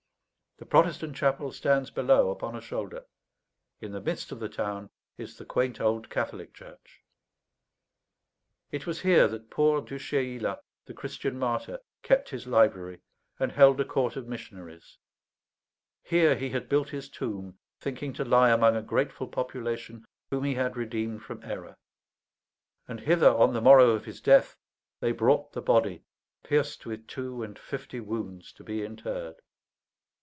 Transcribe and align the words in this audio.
The 0.57 0.67
Protestant 0.77 1.15
chapel 1.15 1.51
stands 1.51 1.89
below 1.89 2.29
upon 2.29 2.55
a 2.55 2.61
shoulder; 2.61 3.07
in 3.79 3.93
the 3.93 3.99
midst 3.99 4.31
of 4.31 4.39
the 4.39 4.47
town 4.47 4.91
is 5.17 5.35
the 5.39 5.43
quaint 5.43 5.81
old 5.81 6.07
Catholic 6.11 6.53
church. 6.53 7.01
It 8.69 8.85
was 8.85 9.01
here 9.01 9.27
that 9.27 9.49
poor 9.49 9.81
Du 9.81 9.97
Chayla, 9.97 10.59
the 10.85 10.93
Christian 10.93 11.39
martyr, 11.39 11.79
kept 12.03 12.29
his 12.29 12.45
library 12.45 13.01
and 13.39 13.51
held 13.51 13.81
a 13.81 13.85
court 13.85 14.15
of 14.15 14.27
missionaries; 14.27 14.99
here 16.03 16.35
he 16.35 16.51
had 16.51 16.69
built 16.69 16.89
his 16.89 17.09
tomb, 17.09 17.57
thinking 17.79 18.13
to 18.13 18.23
lie 18.23 18.51
among 18.51 18.75
a 18.75 18.83
grateful 18.83 19.27
population 19.27 20.05
whom 20.29 20.43
he 20.43 20.53
had 20.53 20.77
redeemed 20.77 21.23
from 21.23 21.41
error; 21.43 21.75
and 22.87 22.99
hither 22.99 23.31
on 23.31 23.53
the 23.53 23.61
morrow 23.61 23.89
of 23.89 24.05
his 24.05 24.21
death 24.21 24.55
they 24.99 25.11
brought 25.11 25.53
the 25.53 25.61
body, 25.61 26.03
pierced 26.43 26.85
with 26.85 27.07
two 27.07 27.41
and 27.41 27.57
fifty 27.57 27.99
wounds, 27.99 28.53
to 28.53 28.63
be 28.63 28.83
interred. 28.85 29.37